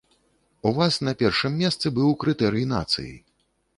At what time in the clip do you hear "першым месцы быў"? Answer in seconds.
1.21-2.09